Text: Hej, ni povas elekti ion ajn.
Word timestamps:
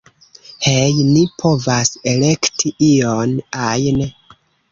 Hej, 0.67 0.95
ni 1.09 1.25
povas 1.41 1.91
elekti 2.13 2.73
ion 2.89 3.37
ajn. 3.69 4.03